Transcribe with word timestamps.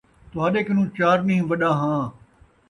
تہاݙے 0.31 0.61
کنوں 0.67 0.87
چار 0.97 1.17
ݙین٘ہ 1.25 1.37
وَݙّا 1.49 1.71
ہاں 1.81 2.03